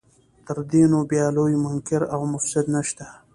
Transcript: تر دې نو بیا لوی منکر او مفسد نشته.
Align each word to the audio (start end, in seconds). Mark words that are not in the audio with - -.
تر 0.45 0.57
دې 0.71 0.83
نو 0.91 0.99
بیا 1.11 1.25
لوی 1.35 1.55
منکر 1.65 2.01
او 2.13 2.21
مفسد 2.33 2.65
نشته. 2.75 3.05